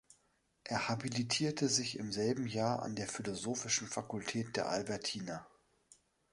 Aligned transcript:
Er 0.63 0.89
habilitierte 0.89 1.69
sich 1.69 1.99
im 1.99 2.11
selben 2.11 2.47
Jahr 2.47 2.81
an 2.81 2.95
der 2.95 3.07
Philosophischen 3.07 3.85
Fakultät 3.85 4.55
der 4.55 4.67
Albertina. 4.67 5.45